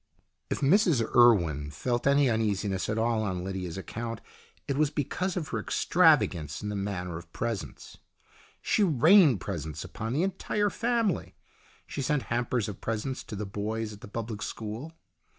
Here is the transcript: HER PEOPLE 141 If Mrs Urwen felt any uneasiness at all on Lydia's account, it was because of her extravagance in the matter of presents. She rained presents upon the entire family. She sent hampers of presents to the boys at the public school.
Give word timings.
HER 0.49 0.55
PEOPLE 0.55 0.69
141 0.69 0.73
If 0.73 0.97
Mrs 0.97 1.13
Urwen 1.15 1.71
felt 1.71 2.07
any 2.07 2.27
uneasiness 2.27 2.89
at 2.89 2.97
all 2.97 3.21
on 3.21 3.43
Lydia's 3.43 3.77
account, 3.77 4.19
it 4.67 4.75
was 4.75 4.89
because 4.89 5.37
of 5.37 5.49
her 5.49 5.59
extravagance 5.59 6.63
in 6.63 6.69
the 6.69 6.75
matter 6.75 7.19
of 7.19 7.31
presents. 7.31 7.99
She 8.63 8.81
rained 8.83 9.41
presents 9.41 9.83
upon 9.83 10.13
the 10.13 10.23
entire 10.23 10.71
family. 10.71 11.35
She 11.85 12.01
sent 12.01 12.23
hampers 12.33 12.67
of 12.67 12.81
presents 12.81 13.23
to 13.25 13.35
the 13.35 13.45
boys 13.45 13.93
at 13.93 14.01
the 14.01 14.07
public 14.07 14.41
school. 14.41 14.91